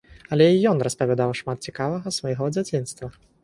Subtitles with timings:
[0.35, 3.15] Але і ён распавядаў шмат цікавага з свайго дзяцінства.